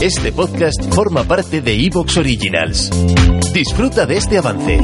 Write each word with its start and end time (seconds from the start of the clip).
Este 0.00 0.30
podcast 0.30 0.80
forma 0.94 1.24
parte 1.24 1.60
de 1.60 1.74
Evox 1.74 2.18
Originals. 2.18 2.88
Disfruta 3.52 4.06
de 4.06 4.16
este 4.16 4.38
avance. 4.38 4.78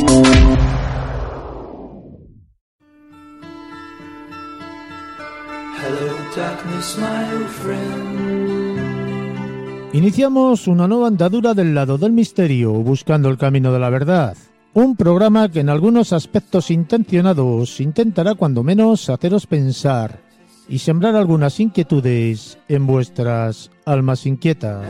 Iniciamos 9.92 10.66
una 10.66 10.88
nueva 10.88 11.06
andadura 11.06 11.54
del 11.54 11.76
lado 11.76 11.96
del 11.96 12.10
misterio, 12.10 12.72
buscando 12.72 13.28
el 13.28 13.38
camino 13.38 13.72
de 13.72 13.78
la 13.78 13.90
verdad. 13.90 14.36
Un 14.72 14.96
programa 14.96 15.48
que 15.48 15.60
en 15.60 15.68
algunos 15.68 16.12
aspectos 16.12 16.72
intencionados 16.72 17.80
intentará 17.80 18.34
cuando 18.34 18.64
menos 18.64 19.08
haceros 19.08 19.46
pensar 19.46 20.23
y 20.68 20.78
sembrar 20.78 21.16
algunas 21.16 21.60
inquietudes 21.60 22.58
en 22.68 22.86
vuestras 22.86 23.70
almas 23.84 24.26
inquietas. 24.26 24.86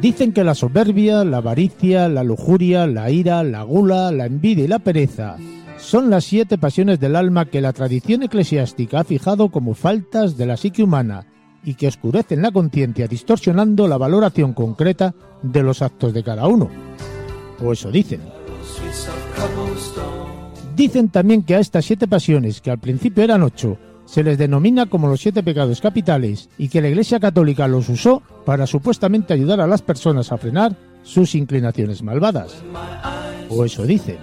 Dicen 0.00 0.32
que 0.32 0.44
la 0.44 0.54
soberbia, 0.54 1.24
la 1.24 1.38
avaricia, 1.38 2.08
la 2.08 2.22
lujuria, 2.22 2.86
la 2.86 3.10
ira, 3.10 3.42
la 3.42 3.62
gula, 3.62 4.10
la 4.12 4.26
envidia 4.26 4.64
y 4.64 4.68
la 4.68 4.78
pereza 4.78 5.36
son 5.78 6.10
las 6.10 6.24
siete 6.24 6.58
pasiones 6.58 6.98
del 6.98 7.16
alma 7.16 7.46
que 7.46 7.60
la 7.60 7.72
tradición 7.72 8.22
eclesiástica 8.22 9.00
ha 9.00 9.04
fijado 9.04 9.50
como 9.50 9.74
faltas 9.74 10.36
de 10.36 10.46
la 10.46 10.56
psique 10.56 10.82
humana 10.82 11.26
y 11.64 11.74
que 11.74 11.88
oscurecen 11.88 12.42
la 12.42 12.50
conciencia 12.50 13.06
distorsionando 13.06 13.86
la 13.86 13.96
valoración 13.96 14.52
concreta 14.52 15.14
de 15.42 15.62
los 15.62 15.82
actos 15.82 16.12
de 16.12 16.22
cada 16.22 16.46
uno. 16.46 16.70
O 17.62 17.72
eso 17.72 17.90
dicen. 17.90 18.20
Dicen 20.76 21.08
también 21.08 21.42
que 21.42 21.54
a 21.54 21.58
estas 21.58 21.86
siete 21.86 22.06
pasiones, 22.06 22.60
que 22.60 22.70
al 22.70 22.78
principio 22.78 23.24
eran 23.24 23.42
ocho, 23.42 23.78
se 24.04 24.22
les 24.22 24.36
denomina 24.36 24.84
como 24.84 25.08
los 25.08 25.22
siete 25.22 25.42
pecados 25.42 25.80
capitales 25.80 26.50
y 26.58 26.68
que 26.68 26.82
la 26.82 26.88
Iglesia 26.88 27.18
Católica 27.18 27.66
los 27.66 27.88
usó 27.88 28.22
para 28.44 28.66
supuestamente 28.66 29.32
ayudar 29.32 29.62
a 29.62 29.66
las 29.66 29.80
personas 29.80 30.32
a 30.32 30.36
frenar 30.36 30.76
sus 31.02 31.34
inclinaciones 31.34 32.02
malvadas. 32.02 32.56
O 33.48 33.64
eso 33.64 33.86
dicen. 33.86 34.18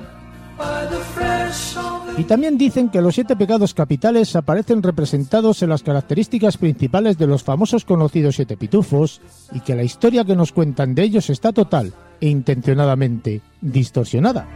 Y 2.19 2.25
también 2.25 2.59
dicen 2.59 2.89
que 2.89 3.01
los 3.01 3.15
siete 3.15 3.35
pecados 3.35 3.73
capitales 3.73 4.35
aparecen 4.35 4.83
representados 4.83 5.63
en 5.63 5.69
las 5.69 5.81
características 5.81 6.57
principales 6.57 7.17
de 7.17 7.25
los 7.25 7.41
famosos 7.41 7.83
conocidos 7.83 8.35
siete 8.35 8.57
pitufos 8.57 9.21
y 9.53 9.61
que 9.61 9.75
la 9.75 9.83
historia 9.83 10.23
que 10.23 10.35
nos 10.35 10.51
cuentan 10.51 10.93
de 10.93 11.01
ellos 11.01 11.31
está 11.31 11.51
total 11.51 11.91
e 12.21 12.29
intencionadamente 12.29 13.41
distorsionada. 13.59 14.47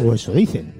O 0.00 0.14
eso 0.14 0.32
dicen. 0.32 0.72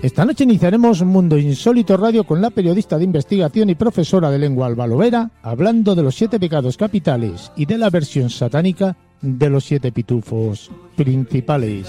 Esta 0.00 0.24
noche 0.24 0.44
iniciaremos 0.44 1.02
Mundo 1.02 1.36
Insólito 1.36 1.96
Radio 1.96 2.22
con 2.22 2.40
la 2.40 2.50
periodista 2.50 2.98
de 2.98 3.04
investigación 3.04 3.68
y 3.68 3.74
profesora 3.74 4.30
de 4.30 4.38
lengua 4.38 4.68
Alba 4.68 4.86
Lovera, 4.86 5.32
hablando 5.42 5.96
de 5.96 6.04
los 6.04 6.14
siete 6.14 6.38
pecados 6.38 6.76
capitales 6.76 7.50
y 7.56 7.66
de 7.66 7.78
la 7.78 7.90
versión 7.90 8.30
satánica 8.30 8.96
de 9.20 9.50
los 9.50 9.64
siete 9.64 9.90
pitufos 9.90 10.70
principales. 10.94 11.88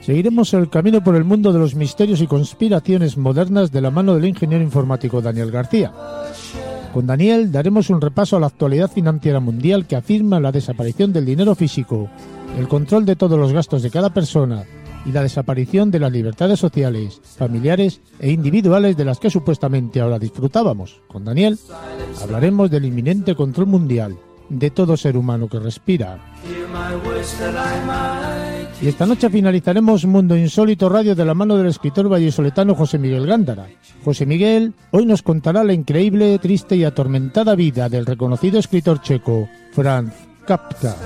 Seguiremos 0.00 0.54
el 0.54 0.70
camino 0.70 1.04
por 1.04 1.14
el 1.14 1.24
mundo 1.24 1.52
de 1.52 1.58
los 1.58 1.74
misterios 1.74 2.22
y 2.22 2.26
conspiraciones 2.26 3.18
modernas 3.18 3.70
de 3.70 3.82
la 3.82 3.90
mano 3.90 4.14
del 4.14 4.24
ingeniero 4.24 4.64
informático 4.64 5.20
Daniel 5.20 5.50
García. 5.50 5.92
Con 6.92 7.06
Daniel 7.06 7.50
daremos 7.50 7.88
un 7.88 8.02
repaso 8.02 8.36
a 8.36 8.40
la 8.40 8.48
actualidad 8.48 8.90
financiera 8.90 9.40
mundial 9.40 9.86
que 9.86 9.96
afirma 9.96 10.40
la 10.40 10.52
desaparición 10.52 11.10
del 11.10 11.24
dinero 11.24 11.54
físico, 11.54 12.10
el 12.58 12.68
control 12.68 13.06
de 13.06 13.16
todos 13.16 13.38
los 13.38 13.52
gastos 13.52 13.82
de 13.82 13.90
cada 13.90 14.12
persona 14.12 14.64
y 15.06 15.12
la 15.12 15.22
desaparición 15.22 15.90
de 15.90 16.00
las 16.00 16.12
libertades 16.12 16.60
sociales, 16.60 17.22
familiares 17.24 18.02
e 18.18 18.30
individuales 18.30 18.94
de 18.96 19.06
las 19.06 19.18
que 19.18 19.30
supuestamente 19.30 20.02
ahora 20.02 20.18
disfrutábamos. 20.18 21.00
Con 21.08 21.24
Daniel 21.24 21.58
hablaremos 22.22 22.70
del 22.70 22.84
inminente 22.84 23.34
control 23.34 23.68
mundial 23.68 24.18
de 24.50 24.70
todo 24.70 24.98
ser 24.98 25.16
humano 25.16 25.48
que 25.48 25.58
respira. 25.58 26.20
Y 28.82 28.88
esta 28.88 29.06
noche 29.06 29.30
finalizaremos 29.30 30.04
Mundo 30.06 30.36
Insólito 30.36 30.88
Radio 30.88 31.14
de 31.14 31.24
la 31.24 31.34
mano 31.34 31.56
del 31.56 31.68
escritor 31.68 32.08
vallisoletano 32.08 32.74
José 32.74 32.98
Miguel 32.98 33.28
Gándara. 33.28 33.68
José 34.04 34.26
Miguel 34.26 34.74
hoy 34.90 35.06
nos 35.06 35.22
contará 35.22 35.62
la 35.62 35.72
increíble, 35.72 36.36
triste 36.40 36.74
y 36.74 36.82
atormentada 36.82 37.54
vida 37.54 37.88
del 37.88 38.06
reconocido 38.06 38.58
escritor 38.58 39.00
checo 39.00 39.48
Franz 39.70 40.12
Kafka. 40.44 40.96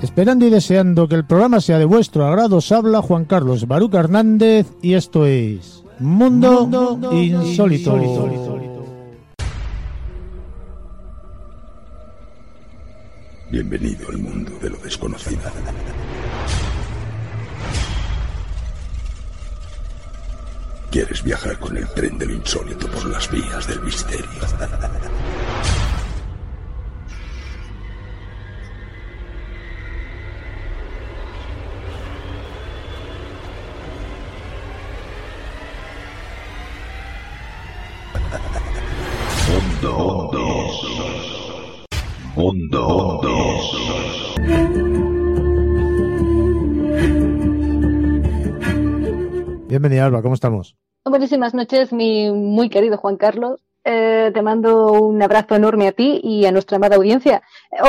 Esperando 0.00 0.46
y 0.46 0.50
deseando 0.50 1.08
que 1.08 1.16
el 1.16 1.24
programa 1.24 1.60
sea 1.60 1.80
de 1.80 1.86
vuestro 1.86 2.24
agrado, 2.24 2.58
os 2.58 2.70
habla 2.70 3.02
Juan 3.02 3.24
Carlos 3.24 3.66
Baruca 3.66 3.98
Hernández 3.98 4.68
y 4.80 4.94
esto 4.94 5.26
es 5.26 5.82
Mundo, 5.98 7.00
Insólito. 7.12 7.98
Bienvenido 13.50 14.08
al 14.08 14.18
mundo 14.18 14.52
de 14.62 14.70
lo 14.70 14.76
desconocido. 14.78 15.42
¿Quieres 20.92 21.22
viajar 21.22 21.58
con 21.58 21.74
el 21.74 21.88
tren 21.88 22.18
de 22.18 22.26
lo 22.26 22.34
insólito 22.34 22.86
por 22.88 23.06
las 23.06 23.30
vías 23.30 23.66
del 23.66 23.80
misterio? 23.80 24.26
Bienvenida 49.68 50.04
Alba, 50.04 50.20
¿cómo 50.20 50.34
estamos? 50.34 50.81
Buenísimas 51.04 51.52
noches, 51.52 51.92
mi 51.92 52.30
muy 52.30 52.68
querido 52.68 52.96
Juan 52.96 53.16
Carlos. 53.16 53.60
Eh, 53.84 54.30
te 54.32 54.40
mando 54.40 54.92
un 54.92 55.20
abrazo 55.20 55.56
enorme 55.56 55.88
a 55.88 55.92
ti 55.92 56.20
y 56.22 56.46
a 56.46 56.52
nuestra 56.52 56.76
amada 56.76 56.94
audiencia. 56.94 57.42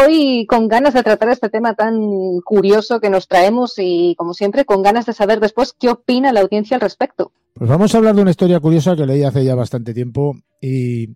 Hoy 0.03 0.47
con 0.47 0.67
ganas 0.67 0.95
de 0.95 1.03
tratar 1.03 1.29
este 1.29 1.49
tema 1.49 1.75
tan 1.75 2.39
curioso 2.43 2.99
que 2.99 3.11
nos 3.11 3.27
traemos 3.27 3.75
y, 3.77 4.15
como 4.17 4.33
siempre, 4.33 4.65
con 4.65 4.81
ganas 4.81 5.05
de 5.05 5.13
saber 5.13 5.39
después 5.39 5.75
qué 5.79 5.89
opina 5.89 6.33
la 6.33 6.41
audiencia 6.41 6.75
al 6.75 6.81
respecto. 6.81 7.31
Pues 7.53 7.69
vamos 7.69 7.93
a 7.93 7.99
hablar 7.99 8.15
de 8.15 8.23
una 8.23 8.31
historia 8.31 8.59
curiosa 8.59 8.95
que 8.95 9.05
leí 9.05 9.23
hace 9.23 9.45
ya 9.45 9.53
bastante 9.53 9.93
tiempo 9.93 10.35
y 10.59 11.09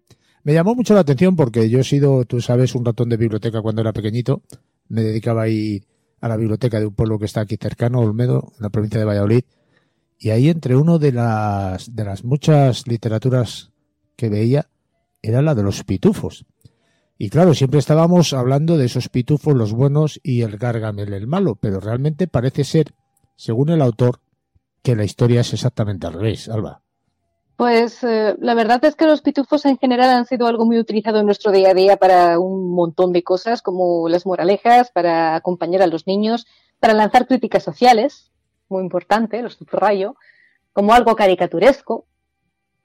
me 0.44 0.53
llamó 0.53 0.75
mucho 0.75 0.94
la 0.94 1.00
atención 1.00 1.36
porque 1.36 1.68
yo 1.68 1.80
he 1.80 1.84
sido, 1.84 2.25
tú 2.25 2.41
sabes, 2.41 2.75
un 2.75 2.86
ratón 2.86 3.09
de 3.09 3.18
biblioteca 3.18 3.63
cuando 3.63 3.81
era 3.81 3.91
pequeñito. 3.91 4.44
Me 4.88 5.02
dedicaba 5.02 5.41
a 5.41 5.47
ir 5.47 5.88
a 6.22 6.28
la 6.28 6.38
biblioteca 6.38 6.80
de 6.80 6.86
un 6.86 6.94
pueblo 6.94 7.18
que 7.18 7.25
está 7.25 7.41
aquí 7.41 7.57
cercano, 7.59 8.02
Olmedo, 8.02 8.53
en 8.56 8.63
la 8.63 8.69
provincia 8.69 9.00
de 9.00 9.06
Valladolid. 9.06 9.44
Y 10.20 10.32
ahí 10.32 10.50
entre 10.50 10.76
uno 10.76 11.00
de 11.00 11.12
las, 11.12 11.96
de 11.96 12.04
las 12.04 12.24
muchas 12.24 12.88
literaturas 12.88 13.72
que 14.16 14.30
veía 14.30 14.68
era 15.22 15.42
la 15.42 15.56
de 15.56 15.64
los 15.64 15.84
pitufos. 15.84 16.46
Y 17.18 17.30
claro, 17.30 17.54
siempre 17.54 17.80
estábamos 17.80 18.34
hablando 18.34 18.78
de 18.78 18.86
esos 18.86 19.10
pitufos, 19.10 19.56
los 19.56 19.74
buenos, 19.74 20.19
y 20.24 20.44
el 20.44 20.58
Gargamel, 20.58 21.14
el 21.14 21.28
malo, 21.28 21.56
pero 21.56 21.80
realmente 21.80 22.28
parece 22.28 22.64
ser, 22.64 22.94
según 23.36 23.69
el 23.69 23.81
autor, 23.81 24.19
que 24.84 24.96
la 24.96 25.04
historia 25.04 25.42
es 25.42 25.54
exactamente 25.54 26.06
al 26.06 26.14
revés, 26.14 26.48
Alba. 26.48 26.81
Pues 27.56 28.04
eh, 28.04 28.36
la 28.40 28.54
verdad 28.54 28.86
es 28.86 28.96
que 28.96 29.08
los 29.08 29.22
pitufos 29.22 29.66
en 29.66 29.80
general 29.80 30.12
han 30.12 30.28
sido 30.28 30.46
algo 30.46 30.66
muy 30.66 30.78
utilizado 30.78 31.20
en 31.20 31.25
nuestro 31.25 31.52
día 31.52 31.72
a 31.72 31.74
día 31.74 31.98
para 31.98 32.38
un 32.38 32.72
montón 32.75 33.12
de 33.12 33.24
cosas, 33.24 33.63
como 33.63 34.08
las 34.10 34.28
moralejas, 34.28 34.92
para 34.92 35.36
acompañar 35.36 35.81
a 35.81 35.88
los 35.88 36.06
niños, 36.06 36.46
para 36.80 36.94
lanzar 36.94 37.25
críticas 37.25 37.63
sociales, 37.63 38.31
muy 38.69 38.84
importante, 38.84 39.42
los 39.42 39.54
subrayo, 39.56 40.16
como 40.74 40.94
algo 40.94 41.16
caricaturesco. 41.16 42.06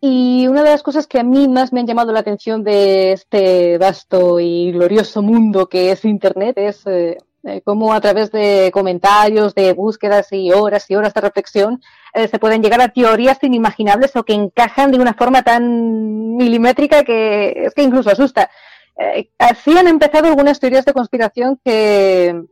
Y 0.00 0.48
una 0.48 0.64
de 0.64 0.70
las 0.70 0.82
cosas 0.82 1.06
que 1.06 1.20
a 1.20 1.22
mí 1.22 1.46
más 1.46 1.72
me 1.72 1.80
han 1.80 1.86
llamado 1.86 2.12
la 2.12 2.20
atención 2.20 2.64
de 2.64 3.12
este 3.12 3.78
vasto 3.78 4.40
y 4.40 4.72
glorioso 4.72 5.22
mundo 5.22 5.68
que 5.68 5.92
es 5.92 6.04
Internet 6.04 6.58
es 6.58 6.84
eh, 6.86 7.16
cómo 7.64 7.92
a 7.92 8.00
través 8.00 8.32
de 8.32 8.70
comentarios, 8.72 9.54
de 9.54 9.72
búsquedas 9.72 10.32
y 10.32 10.50
horas 10.52 10.90
y 10.90 10.96
horas 10.96 11.14
de 11.14 11.20
reflexión 11.20 11.80
eh, 12.14 12.28
se 12.28 12.38
pueden 12.38 12.62
llegar 12.62 12.80
a 12.80 12.88
teorías 12.88 13.42
inimaginables 13.42 14.14
o 14.16 14.24
que 14.24 14.34
encajan 14.34 14.90
de 14.90 14.98
una 14.98 15.14
forma 15.14 15.42
tan 15.42 16.36
milimétrica 16.36 17.04
que 17.04 17.64
es 17.66 17.74
que 17.74 17.82
incluso 17.82 18.10
asusta. 18.10 18.50
Eh, 18.96 19.30
así 19.38 19.76
han 19.76 19.88
empezado 19.88 20.28
algunas 20.28 20.60
teorías 20.60 20.84
de 20.84 20.92
conspiración 20.92 21.58
que 21.64 22.42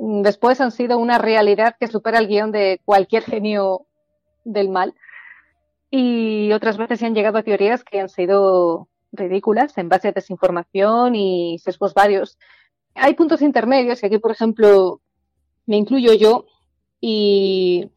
después 0.00 0.60
han 0.60 0.70
sido 0.70 0.98
una 0.98 1.18
realidad 1.18 1.76
que 1.78 1.86
supera 1.86 2.18
el 2.18 2.26
guion 2.26 2.52
de 2.52 2.80
cualquier 2.84 3.22
genio 3.22 3.86
del 4.44 4.70
mal. 4.70 4.94
Y 5.90 6.52
otras 6.52 6.78
veces 6.78 7.00
se 7.00 7.06
han 7.06 7.14
llegado 7.14 7.38
a 7.38 7.42
teorías 7.42 7.84
que 7.84 8.00
han 8.00 8.08
sido 8.08 8.88
ridículas 9.12 9.76
en 9.76 9.88
base 9.88 10.08
a 10.08 10.12
desinformación 10.12 11.14
y 11.14 11.58
sesgos 11.58 11.92
varios. 11.94 12.38
Hay 12.94 13.14
puntos 13.14 13.42
intermedios, 13.42 14.02
y 14.02 14.06
aquí, 14.06 14.18
por 14.18 14.30
ejemplo, 14.30 15.00
me 15.66 15.76
incluyo 15.76 16.14
yo, 16.14 16.46
y 17.00 17.90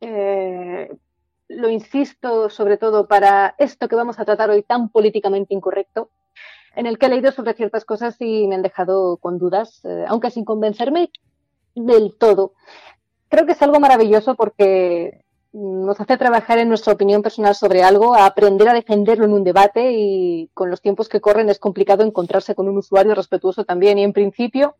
eh, 0.00 0.90
lo 1.48 1.70
insisto 1.70 2.50
sobre 2.50 2.76
todo 2.76 3.08
para 3.08 3.54
esto 3.58 3.88
que 3.88 3.96
vamos 3.96 4.18
a 4.18 4.24
tratar 4.24 4.50
hoy 4.50 4.62
tan 4.62 4.90
políticamente 4.90 5.54
incorrecto, 5.54 6.10
en 6.76 6.86
el 6.86 6.98
que 6.98 7.06
he 7.06 7.08
leído 7.08 7.32
sobre 7.32 7.54
ciertas 7.54 7.84
cosas 7.84 8.16
y 8.20 8.46
me 8.46 8.56
han 8.56 8.62
dejado 8.62 9.16
con 9.16 9.38
dudas, 9.38 9.84
eh, 9.84 10.04
aunque 10.08 10.30
sin 10.30 10.44
convencerme 10.44 11.10
del 11.74 12.14
todo. 12.16 12.52
Creo 13.28 13.46
que 13.46 13.52
es 13.52 13.62
algo 13.62 13.80
maravilloso 13.80 14.34
porque 14.34 15.24
nos 15.52 16.00
hace 16.00 16.16
trabajar 16.16 16.58
en 16.58 16.68
nuestra 16.68 16.92
opinión 16.92 17.22
personal 17.22 17.54
sobre 17.54 17.82
algo, 17.82 18.14
a 18.14 18.26
aprender 18.26 18.68
a 18.68 18.74
defenderlo 18.74 19.24
en 19.24 19.32
un 19.32 19.44
debate 19.44 19.92
y 19.92 20.50
con 20.54 20.70
los 20.70 20.80
tiempos 20.80 21.08
que 21.08 21.20
corren 21.20 21.48
es 21.48 21.58
complicado 21.58 22.04
encontrarse 22.04 22.54
con 22.54 22.68
un 22.68 22.78
usuario 22.78 23.14
respetuoso 23.14 23.64
también 23.64 23.98
y 23.98 24.04
en 24.04 24.12
principio 24.12 24.76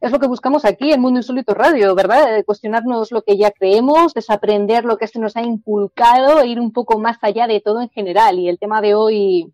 es 0.00 0.12
lo 0.12 0.20
que 0.20 0.28
buscamos 0.28 0.64
aquí 0.64 0.92
en 0.92 1.00
Mundo 1.00 1.18
Insólito 1.18 1.54
Radio, 1.54 1.94
¿verdad? 1.94 2.44
Cuestionarnos 2.44 3.10
lo 3.10 3.22
que 3.22 3.36
ya 3.36 3.50
creemos, 3.50 4.14
desaprender 4.14 4.84
lo 4.84 4.96
que 4.96 5.08
se 5.08 5.18
nos 5.18 5.36
ha 5.36 5.42
inculcado 5.42 6.40
e 6.40 6.46
ir 6.46 6.60
un 6.60 6.72
poco 6.72 7.00
más 7.00 7.18
allá 7.22 7.48
de 7.48 7.60
todo 7.60 7.80
en 7.80 7.88
general. 7.88 8.38
Y 8.38 8.48
el 8.48 8.58
tema 8.58 8.80
de 8.80 8.94
hoy 8.94 9.52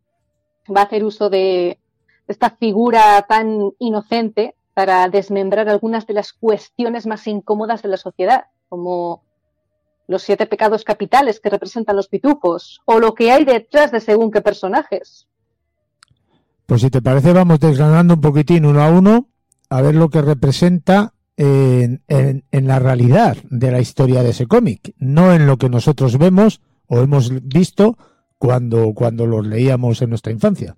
va 0.75 0.82
a 0.82 0.84
hacer 0.84 1.02
uso 1.02 1.31
de 1.31 1.78
esta 2.28 2.50
figura 2.50 3.25
tan 3.26 3.72
inocente 3.78 4.54
para 4.75 5.09
desmembrar 5.09 5.69
algunas 5.69 6.06
de 6.06 6.15
las 6.15 6.32
cuestiones 6.32 7.06
más 7.06 7.26
incómodas 7.26 7.82
de 7.82 7.88
la 7.88 7.97
sociedad, 7.97 8.47
como 8.69 9.23
los 10.06 10.23
siete 10.23 10.47
pecados 10.47 10.85
capitales 10.85 11.41
que 11.41 11.49
representan 11.49 11.97
los 11.97 12.09
pitufos, 12.09 12.82
o 12.85 12.99
lo 12.99 13.15
que 13.15 13.32
hay 13.32 13.44
detrás 13.44 13.93
de 13.93 14.00
según 14.00 14.31
qué 14.31 14.43
personajes. 14.43 15.26
Pues 16.67 16.81
si 16.81 16.91
te 16.91 17.00
parece, 17.00 17.32
vamos 17.32 17.61
desgranando 17.61 18.15
un 18.15 18.21
poquitín 18.21 18.67
uno 18.67 18.82
a 18.82 18.91
uno, 18.91 19.29
a 19.71 19.81
ver 19.81 19.94
lo 19.94 20.11
que 20.11 20.23
representa 20.23 21.15
en, 21.37 22.03
en, 22.09 22.67
la 22.67 22.79
realidad 22.79 23.37
de 23.50 23.70
la 23.70 23.81
historia 23.81 24.23
de 24.23 24.31
ese 24.31 24.47
cómic, 24.47 24.94
no 24.99 25.32
en 25.32 25.47
lo 25.47 25.56
que 25.56 25.69
nosotros 25.69 26.17
vemos 26.17 26.61
o 26.87 27.00
hemos 27.00 27.31
visto 27.43 27.99
cuando, 28.38 28.93
cuando 28.94 29.27
los 29.27 29.47
leíamos 29.47 30.00
en 30.03 30.11
nuestra 30.11 30.32
infancia. 30.32 30.77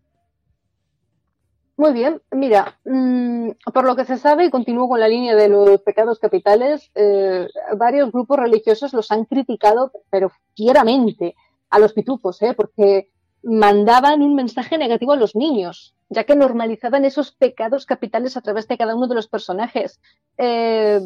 Muy 1.79 1.93
bien, 1.93 2.23
mira, 2.31 2.79
mmm, 2.85 3.51
por 3.75 3.85
lo 3.85 3.97
que 3.97 4.07
se 4.07 4.17
sabe, 4.17 4.47
y 4.47 4.51
continúo 4.51 4.89
con 4.89 4.99
la 4.99 5.09
línea 5.09 5.35
de 5.35 5.49
los 5.49 5.83
pecados 5.83 6.19
capitales, 6.19 6.91
eh, 6.95 7.49
varios 7.77 8.11
grupos 8.11 8.39
religiosos 8.39 8.95
los 8.95 9.11
han 9.13 9.27
criticado, 9.27 9.93
pero 10.09 10.33
fieramente, 10.55 11.35
a 11.69 11.79
los 11.79 11.93
pitufos, 11.93 12.41
¿eh? 12.41 12.55
porque 12.55 13.11
mandaban 13.43 14.23
un 14.23 14.35
mensaje 14.35 14.79
negativo 14.79 15.13
a 15.13 15.17
los 15.17 15.37
niños, 15.37 15.95
ya 16.09 16.25
que 16.25 16.35
normalizaban 16.35 17.05
esos 17.05 17.33
pecados 17.33 17.85
capitales 17.85 18.39
a 18.39 18.41
través 18.41 18.67
de 18.69 18.79
cada 18.79 18.95
uno 18.97 19.07
de 19.07 19.15
los 19.15 19.29
personajes. 19.29 20.01
Eh, 20.39 21.01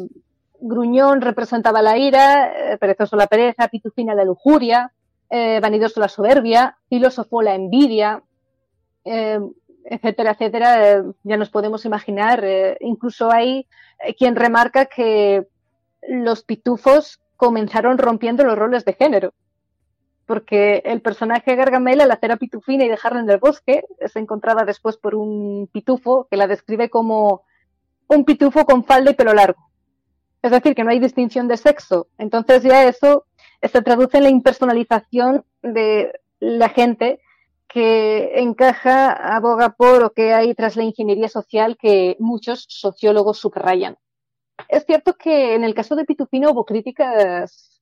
Gruñón 0.61 1.21
representaba 1.21 1.81
la 1.81 1.97
ira, 1.97 2.73
eh, 2.73 2.77
Perezoso 2.77 3.17
la 3.17 3.27
pereza, 3.27 3.67
Pitufina 3.67 4.15
la 4.15 4.23
lujuria, 4.23 4.93
eh, 5.29 5.59
Vanidoso 5.59 5.99
la 5.99 6.07
soberbia, 6.07 6.77
Filósofo 6.87 7.41
la 7.41 7.55
envidia, 7.55 8.23
eh, 9.03 9.39
etcétera, 9.85 10.31
etcétera, 10.31 10.91
eh, 10.91 11.03
ya 11.23 11.37
nos 11.37 11.49
podemos 11.49 11.85
imaginar. 11.85 12.43
Eh, 12.43 12.77
incluso 12.81 13.31
hay 13.31 13.67
eh, 14.05 14.15
quien 14.15 14.35
remarca 14.35 14.85
que 14.85 15.47
los 16.07 16.43
pitufos 16.43 17.21
comenzaron 17.37 17.97
rompiendo 17.97 18.43
los 18.43 18.57
roles 18.57 18.85
de 18.85 18.93
género. 18.93 19.33
Porque 20.25 20.81
el 20.85 21.01
personaje 21.01 21.55
Gargamel, 21.55 22.01
al 22.01 22.11
hacer 22.11 22.31
a 22.31 22.37
Pitufina 22.37 22.85
y 22.85 22.89
dejarla 22.89 23.19
en 23.19 23.29
el 23.29 23.39
bosque, 23.39 23.83
se 24.05 24.19
encontraba 24.19 24.63
después 24.63 24.97
por 24.97 25.15
un 25.15 25.67
pitufo 25.71 26.27
que 26.29 26.37
la 26.37 26.47
describe 26.47 26.89
como 26.89 27.43
un 28.07 28.23
pitufo 28.23 28.65
con 28.65 28.83
falda 28.85 29.11
y 29.11 29.15
pelo 29.15 29.33
largo. 29.33 29.71
Es 30.41 30.51
decir, 30.51 30.73
que 30.73 30.83
no 30.83 30.91
hay 30.91 30.99
distinción 30.99 31.47
de 31.47 31.57
sexo. 31.57 32.07
Entonces 32.17 32.63
ya 32.63 32.83
eso 32.85 33.25
se 33.61 33.81
traduce 33.81 34.17
en 34.17 34.23
la 34.23 34.29
impersonalización 34.29 35.43
de 35.61 36.13
la 36.39 36.69
gente 36.69 37.19
que 37.71 38.41
encaja, 38.41 39.13
aboga 39.13 39.69
por 39.69 40.03
o 40.03 40.11
que 40.11 40.33
hay 40.33 40.53
tras 40.53 40.75
la 40.75 40.83
ingeniería 40.83 41.29
social 41.29 41.77
que 41.77 42.17
muchos 42.19 42.65
sociólogos 42.67 43.39
subrayan. 43.39 43.97
Es 44.67 44.85
cierto 44.85 45.13
que 45.13 45.55
en 45.55 45.63
el 45.63 45.73
caso 45.73 45.95
de 45.95 46.03
Pitufino 46.03 46.51
hubo 46.51 46.65
críticas 46.65 47.81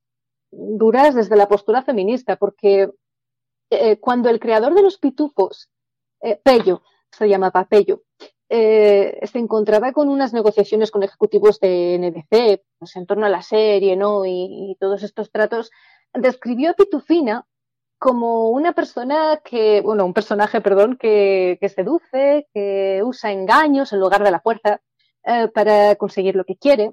duras 0.52 1.16
desde 1.16 1.36
la 1.36 1.48
postura 1.48 1.82
feminista, 1.82 2.36
porque 2.36 2.90
eh, 3.72 3.98
cuando 4.00 4.30
el 4.30 4.40
creador 4.40 4.76
de 4.76 4.84
los 4.84 5.00
pitufos, 5.00 5.70
eh, 6.22 6.40
Pello, 6.44 6.84
se 7.12 7.28
llamaba 7.28 7.66
Pello, 7.66 8.04
eh, 8.48 9.20
se 9.26 9.40
encontraba 9.40 9.92
con 9.92 10.08
unas 10.08 10.34
negociaciones 10.34 10.92
con 10.92 11.02
ejecutivos 11.02 11.60
de 11.60 11.98
NBC 11.98 12.64
pues, 12.78 12.96
en 12.96 13.08
torno 13.08 13.26
a 13.26 13.30
la 13.30 13.42
serie 13.42 13.96
¿no? 13.96 14.26
y, 14.26 14.72
y 14.72 14.78
todos 14.80 15.02
estos 15.02 15.32
tratos, 15.32 15.72
describió 16.14 16.72
a 16.72 16.74
Pitufina 16.74 17.48
como 18.00 18.50
una 18.50 18.72
persona 18.72 19.42
que, 19.44 19.82
bueno, 19.82 20.06
un 20.06 20.14
personaje, 20.14 20.62
perdón, 20.62 20.98
que, 20.98 21.58
que 21.60 21.70
seduce, 21.70 22.48
que 22.54 23.02
usa 23.04 23.32
engaños 23.32 23.92
en 23.94 24.00
lugar 24.00 24.24
de 24.24 24.32
la 24.32 24.40
fuerza 24.40 24.82
eh, 25.26 25.50
para 25.50 25.96
conseguir 25.96 26.36
lo 26.36 26.46
que 26.46 26.56
quiere, 26.56 26.92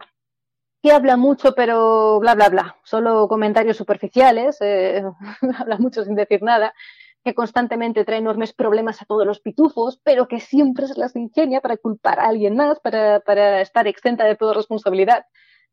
que 0.83 0.91
habla 0.93 1.17
mucho 1.17 1.55
pero 1.55 2.19
bla, 2.21 2.35
bla, 2.35 2.49
bla, 2.49 2.77
solo 2.85 3.29
comentarios 3.29 3.77
superficiales, 3.77 4.59
eh, 4.61 5.03
habla 5.59 5.79
mucho 5.79 6.05
sin 6.05 6.17
decir 6.17 6.43
nada, 6.43 6.75
que 7.25 7.35
constantemente 7.35 8.05
trae 8.05 8.19
enormes 8.19 8.53
problemas 8.53 9.01
a 9.01 9.05
todos 9.05 9.27
los 9.27 9.41
pitufos, 9.41 10.01
pero 10.03 10.29
que 10.29 10.41
siempre 10.41 10.87
se 10.89 10.99
las 10.99 11.15
ingenia 11.17 11.61
para 11.61 11.77
culpar 11.77 12.21
a 12.21 12.27
alguien 12.27 12.57
más, 12.57 12.81
para, 12.81 13.21
para 13.21 13.61
estar 13.61 13.87
exenta 13.87 14.25
de 14.25 14.37
toda 14.37 14.55
responsabilidad. 14.55 15.25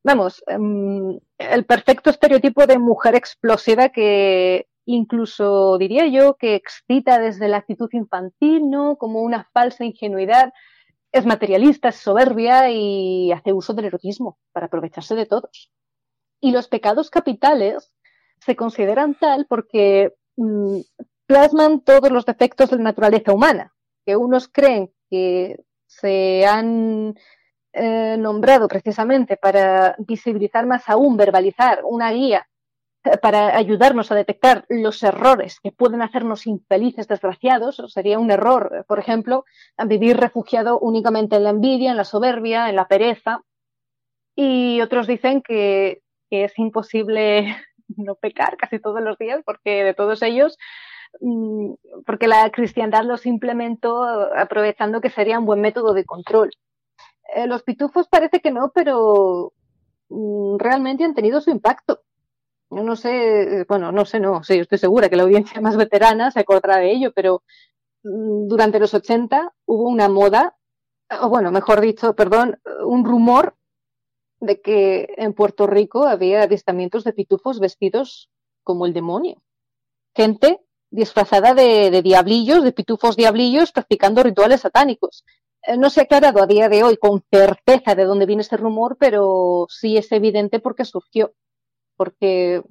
Vamos, 0.04 0.44
um, 0.48 1.20
el 1.38 1.66
perfecto 1.66 2.10
estereotipo 2.10 2.68
de 2.68 2.78
mujer 2.78 3.16
explosiva 3.16 3.90
que 3.90 4.68
incluso 4.86 5.78
diría 5.78 6.08
yo 6.08 6.36
que 6.36 6.56
excita 6.56 7.20
desde 7.20 7.48
la 7.48 7.58
actitud 7.58 7.90
infantil, 7.94 8.70
¿no? 8.70 8.98
Como 8.98 9.22
una 9.22 9.50
falsa 9.54 9.86
ingenuidad. 9.86 10.54
Es 11.12 11.26
materialista, 11.26 11.90
es 11.90 11.96
soberbia 11.98 12.70
y 12.72 13.32
hace 13.32 13.54
uso 13.54 13.74
del 13.74 13.86
erotismo 13.86 14.38
para 14.52 14.66
aprovecharse 14.66 15.16
de 15.16 15.26
todos. 15.26 15.72
Y 16.42 16.52
los 16.52 16.68
pecados 16.68 17.10
capitales 17.10 17.94
se 18.40 18.56
consideran 18.56 19.16
tal 19.16 19.46
porque 19.48 20.14
mmm, 20.36 20.80
plasman 21.26 21.82
todos 21.82 22.12
los 22.12 22.26
defectos 22.26 22.70
de 22.70 22.78
la 22.78 22.84
naturaleza 22.84 23.34
humana, 23.34 23.74
que 24.06 24.16
unos 24.16 24.48
creen 24.48 24.92
que 25.10 25.58
se 25.86 26.46
han 26.46 27.16
eh, 27.72 28.18
nombrado 28.18 28.68
precisamente 28.68 29.38
para 29.38 29.96
visibilizar 30.00 30.66
más 30.66 30.90
aún, 30.90 31.16
verbalizar 31.16 31.82
una 31.86 32.12
guía 32.12 32.48
para 33.22 33.58
ayudarnos 33.58 34.12
a 34.12 34.16
detectar 34.16 34.66
los 34.70 35.04
errores 35.04 35.60
que 35.60 35.72
pueden 35.72 36.02
hacernos 36.02 36.48
infelices, 36.48 37.08
desgraciados. 37.08 37.82
Sería 37.88 38.20
un 38.20 38.32
error, 38.32 38.86
por 38.88 39.00
ejemplo, 39.00 39.46
vivir 39.86 40.18
refugiado 40.18 40.80
únicamente 40.80 41.36
en 41.36 41.44
la 41.44 41.50
envidia, 41.50 41.92
en 41.92 41.98
la 41.98 42.06
soberbia, 42.06 42.70
en 42.70 42.76
la 42.78 42.88
pereza. 42.88 43.42
Y 44.36 44.82
otros 44.82 45.08
dicen 45.08 45.42
que, 45.42 46.02
es 46.30 46.58
imposible 46.58 47.56
no 47.96 48.16
pecar 48.16 48.58
casi 48.58 48.80
todos 48.80 49.02
los 49.02 49.20
días 49.20 49.42
porque 49.46 49.84
de 49.84 49.94
todos 49.94 50.24
ellos 50.24 50.58
mm, 51.22 51.74
porque 52.08 52.28
la 52.28 52.50
cristiandad 52.50 53.04
los 53.04 53.28
implementó 53.28 54.04
aprovechando 54.04 55.00
que 55.00 55.12
sería 55.12 55.38
un 55.38 55.46
buen 55.46 55.62
método 55.62 55.94
de 55.94 56.06
control. 56.06 56.50
Eh, 57.36 57.46
los 57.46 57.62
pitufos 57.62 58.08
parece 58.08 58.40
que 58.40 58.50
no, 58.50 58.72
pero 58.74 59.54
mm, 60.10 60.58
realmente 60.58 61.04
han 61.04 61.14
tenido 61.14 61.40
su 61.40 61.52
impacto 61.52 62.02
no 62.82 62.96
sé, 62.96 63.66
bueno, 63.68 63.92
no 63.92 64.06
sé, 64.06 64.20
no, 64.20 64.44
sí, 64.44 64.60
estoy 64.60 64.78
segura 64.78 65.10
que 65.10 65.16
la 65.16 65.24
audiencia 65.24 65.62
más 65.62 65.78
veterana 65.78 66.32
se 66.32 66.40
acordará 66.40 66.78
de 66.78 66.92
ello, 66.92 67.12
pero 67.14 67.44
mm, 68.04 68.48
durante 68.48 68.80
los 68.80 68.94
80 68.94 69.54
hubo 69.66 69.90
una 69.90 70.10
moda, 70.10 70.56
o 71.22 71.30
bueno, 71.30 71.52
mejor 71.52 71.82
dicho, 71.82 72.16
perdón, 72.16 72.60
un 72.86 73.06
rumor 73.06 73.56
de 74.40 74.62
que 74.62 75.14
en 75.18 75.34
Puerto 75.34 75.68
Rico 75.68 76.06
había 76.06 76.44
avistamientos 76.44 77.04
de 77.04 77.14
pitufos 77.14 77.60
vestidos 77.60 78.30
como 78.64 78.86
el 78.86 78.94
demonio. 78.94 79.42
Gente 80.16 80.62
disfrazada 80.90 81.54
de, 81.54 81.92
de 81.92 82.02
diablillos, 82.02 82.64
de 82.64 82.72
pitufos 82.72 83.16
diablillos, 83.16 83.72
practicando 83.72 84.24
rituales 84.24 84.62
satánicos. 84.62 85.24
Eh, 85.64 85.78
no 85.78 85.90
se 85.90 86.02
ha 86.02 86.04
aclarado 86.04 86.44
a 86.44 86.48
día 86.48 86.70
de 86.70 86.84
hoy 86.84 86.98
con 86.98 87.24
certeza 87.32 87.96
de 87.96 88.04
dónde 88.04 88.26
viene 88.26 88.42
este 88.42 88.58
rumor, 88.58 88.98
pero 89.00 89.66
sí 89.70 89.98
es 89.98 90.12
evidente 90.12 90.60
porque 90.60 90.86
surgió 90.86 91.34
porque 91.96 92.64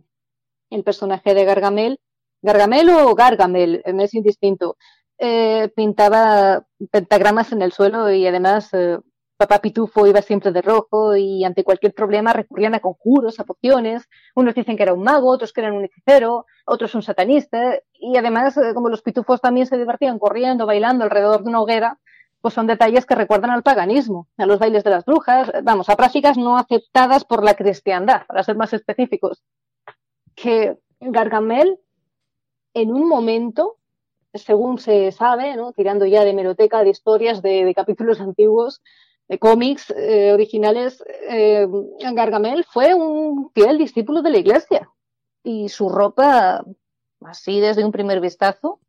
el 0.70 0.84
personaje 0.84 1.34
de 1.34 1.44
Gargamel, 1.44 2.00
Gargamel 2.42 2.90
o 2.90 3.14
Gargamel, 3.14 3.82
me 3.94 4.04
es 4.04 4.14
indistinto, 4.14 4.76
eh, 5.18 5.70
pintaba 5.76 6.66
pentagramas 6.90 7.52
en 7.52 7.62
el 7.62 7.72
suelo 7.72 8.10
y 8.10 8.26
además 8.26 8.70
eh, 8.72 8.98
papá 9.36 9.60
Pitufo 9.60 10.06
iba 10.06 10.22
siempre 10.22 10.52
de 10.52 10.62
rojo 10.62 11.16
y 11.16 11.44
ante 11.44 11.64
cualquier 11.64 11.94
problema 11.94 12.32
recurrían 12.32 12.74
a 12.74 12.80
conjuros, 12.80 13.40
a 13.40 13.44
pociones. 13.44 14.08
Unos 14.34 14.54
dicen 14.54 14.76
que 14.76 14.84
era 14.84 14.94
un 14.94 15.02
mago, 15.02 15.30
otros 15.30 15.52
que 15.52 15.60
eran 15.62 15.74
un 15.74 15.84
hechicero, 15.84 16.46
otros 16.64 16.94
un 16.94 17.02
satanista. 17.02 17.80
Y 17.92 18.16
además, 18.16 18.56
eh, 18.56 18.72
como 18.74 18.88
los 18.88 19.02
pitufos 19.02 19.40
también 19.40 19.66
se 19.66 19.76
divertían 19.76 20.18
corriendo, 20.18 20.66
bailando 20.66 21.04
alrededor 21.04 21.42
de 21.42 21.48
una 21.48 21.60
hoguera, 21.60 21.98
pues 22.42 22.54
son 22.54 22.66
detalles 22.66 23.06
que 23.06 23.14
recuerdan 23.14 23.50
al 23.50 23.62
paganismo, 23.62 24.28
a 24.36 24.46
los 24.46 24.58
bailes 24.58 24.82
de 24.82 24.90
las 24.90 25.04
brujas, 25.04 25.50
vamos, 25.62 25.88
a 25.88 25.96
prácticas 25.96 26.36
no 26.36 26.58
aceptadas 26.58 27.24
por 27.24 27.44
la 27.44 27.54
cristiandad, 27.54 28.26
para 28.26 28.42
ser 28.42 28.56
más 28.56 28.72
específicos. 28.72 29.44
Que 30.34 30.76
Gargamel, 31.00 31.78
en 32.74 32.92
un 32.92 33.08
momento, 33.08 33.76
según 34.34 34.78
se 34.78 35.12
sabe, 35.12 35.54
tirando 35.76 36.04
ya 36.04 36.24
de 36.24 36.34
meroteca, 36.34 36.82
de 36.82 36.90
historias, 36.90 37.42
de, 37.42 37.72
capítulos 37.76 38.20
antiguos, 38.20 38.82
de 39.28 39.38
cómics 39.38 39.90
eh, 39.96 40.32
originales, 40.32 41.02
eh, 41.28 41.68
Gargamel 42.12 42.64
fue 42.64 42.92
un 42.92 43.52
fiel 43.52 43.78
discípulo 43.78 44.20
de 44.20 44.30
la 44.30 44.38
iglesia 44.38 44.90
y 45.44 45.68
su 45.68 45.88
ropa, 45.88 46.64
así 47.20 47.60
desde 47.60 47.84
un 47.84 47.92
primer 47.92 48.20
vistazo, 48.20 48.80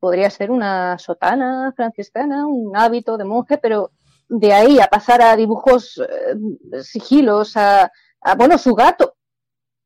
podría 0.00 0.30
ser 0.30 0.50
una 0.50 0.98
sotana 0.98 1.72
franciscana, 1.74 2.46
un 2.46 2.76
hábito 2.76 3.16
de 3.16 3.24
monje, 3.24 3.58
pero 3.58 3.90
de 4.28 4.52
ahí 4.52 4.80
a 4.80 4.88
pasar 4.88 5.22
a 5.22 5.36
dibujos 5.36 5.98
eh, 5.98 6.82
sigilos, 6.82 7.56
a, 7.56 7.90
bueno, 8.36 8.58
su 8.58 8.74
gato. 8.74 9.14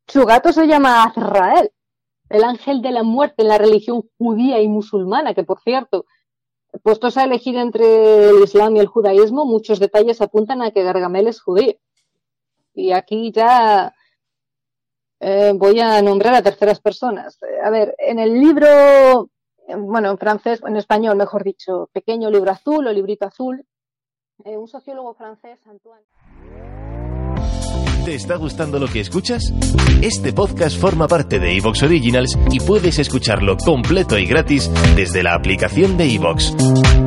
Su 0.07 0.25
gato 0.25 0.53
se 0.53 0.67
llama 0.67 1.05
Azrael 1.05 1.71
el 2.33 2.45
ángel 2.45 2.81
de 2.81 2.93
la 2.93 3.03
muerte 3.03 3.43
en 3.43 3.49
la 3.49 3.59
religión 3.59 4.09
judía 4.19 4.61
y 4.61 4.69
musulmana, 4.69 5.35
que 5.35 5.45
por 5.45 5.61
cierto, 5.61 6.07
puestos 6.83 7.17
a 7.17 7.25
elegir 7.25 7.57
entre 7.57 8.31
el 8.31 8.43
Islam 8.43 8.77
y 8.77 8.81
el 8.81 8.87
judaísmo, 8.87 9.45
muchos 9.45 9.79
detalles 9.79 10.23
apuntan 10.23 10.63
a 10.63 10.71
que 10.71 10.83
Gargamel 10.83 11.29
es 11.29 11.43
judío. 11.43 11.75
Y 12.75 12.93
aquí 12.93 13.33
ya 13.33 13.95
eh, 15.21 15.53
voy 15.55 15.79
a 15.81 16.01
nombrar 16.01 16.35
a 16.35 16.43
terceras 16.43 16.81
personas. 16.81 17.39
A 17.63 17.69
ver, 17.69 17.95
en 17.99 18.19
el 18.19 18.41
libro, 18.41 19.29
bueno, 19.79 20.11
en 20.11 20.19
francés, 20.19 20.61
en 20.67 20.77
español, 20.77 21.17
mejor 21.17 21.45
dicho, 21.45 21.89
Pequeño 21.93 22.31
libro 22.31 22.51
azul 22.51 22.87
o 22.87 22.93
librito 22.93 23.27
azul, 23.27 23.65
eh, 24.45 24.57
un 24.57 24.69
sociólogo 24.69 25.15
francés, 25.15 25.59
Antoine. 25.67 26.05
¿Te 28.05 28.17
está 28.17 28.35
gustando 28.35 28.81
lo 28.81 28.89
que 28.89 28.99
escuchas? 28.99 29.53
Este 30.03 30.33
podcast 30.33 30.77
forma 30.77 31.07
parte 31.07 31.39
de 31.39 31.57
Evox 31.57 31.85
Originals 31.85 32.37
y 32.51 32.59
puedes 32.59 32.99
escucharlo 32.99 33.57
completo 33.57 34.19
y 34.19 34.27
gratis 34.27 34.69
desde 34.97 35.23
la 35.23 35.35
aplicación 35.35 35.97
de 35.97 36.13
Evox. 36.13 36.53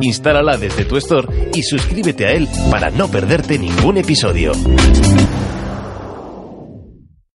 Instálala 0.00 0.56
desde 0.56 0.86
tu 0.86 0.96
store 0.96 1.50
y 1.54 1.62
suscríbete 1.62 2.24
a 2.24 2.32
él 2.32 2.48
para 2.70 2.88
no 2.88 3.08
perderte 3.08 3.58
ningún 3.58 3.98
episodio. 3.98 4.52